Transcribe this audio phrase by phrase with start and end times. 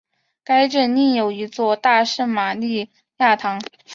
[0.43, 3.61] 该镇另有一座大圣马利亚堂。